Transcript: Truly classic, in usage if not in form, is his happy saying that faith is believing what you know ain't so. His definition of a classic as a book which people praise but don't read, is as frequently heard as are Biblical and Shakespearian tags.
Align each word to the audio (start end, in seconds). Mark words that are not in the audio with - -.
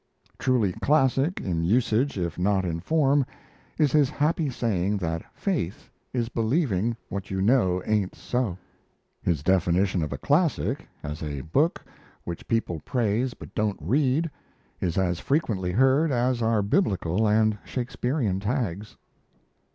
Truly 0.39 0.71
classic, 0.73 1.39
in 1.41 1.61
usage 1.63 2.17
if 2.17 2.39
not 2.39 2.65
in 2.65 2.79
form, 2.79 3.23
is 3.77 3.91
his 3.91 4.09
happy 4.09 4.49
saying 4.49 4.97
that 4.97 5.21
faith 5.35 5.91
is 6.11 6.27
believing 6.27 6.97
what 7.09 7.29
you 7.29 7.39
know 7.39 7.83
ain't 7.85 8.15
so. 8.15 8.57
His 9.21 9.43
definition 9.43 10.01
of 10.01 10.11
a 10.11 10.17
classic 10.17 10.87
as 11.03 11.21
a 11.21 11.41
book 11.41 11.85
which 12.23 12.47
people 12.47 12.79
praise 12.79 13.35
but 13.35 13.53
don't 13.53 13.77
read, 13.79 14.27
is 14.79 14.97
as 14.97 15.19
frequently 15.19 15.71
heard 15.71 16.11
as 16.11 16.41
are 16.41 16.63
Biblical 16.63 17.27
and 17.27 17.59
Shakespearian 17.63 18.39
tags. 18.39 18.97